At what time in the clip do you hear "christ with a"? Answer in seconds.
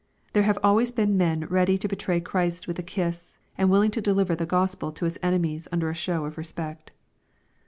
2.19-2.81